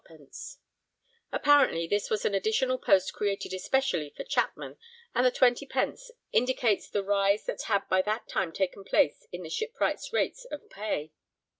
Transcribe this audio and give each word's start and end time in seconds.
_Apparently 1.31 1.85
this 1.85 2.09
was 2.09 2.25
an 2.25 2.33
additional 2.33 2.79
post 2.79 3.13
created 3.13 3.53
especially 3.53 4.11
for 4.17 4.23
Chapman, 4.23 4.79
and 5.13 5.23
the 5.23 5.31
20_d._ 5.31 6.09
indicates 6.31 6.89
the 6.89 7.03
rise 7.03 7.45
that 7.45 7.61
had 7.67 7.87
by 7.87 8.01
that 8.01 8.27
time 8.27 8.51
taken 8.51 8.83
place 8.83 9.27
in 9.31 9.43
the 9.43 9.49
shipwrights' 9.51 10.11
rates 10.11 10.43
of 10.45 10.67
pay. 10.71 11.11